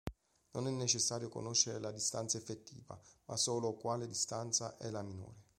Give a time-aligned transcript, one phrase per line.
[0.53, 5.43] Non è necessario conoscere la distanza effettiva, ma solo quale distanza è la minore.